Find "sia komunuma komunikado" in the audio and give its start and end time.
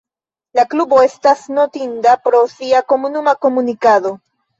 2.53-4.13